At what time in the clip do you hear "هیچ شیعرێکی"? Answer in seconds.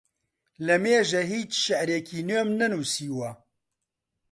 1.31-2.19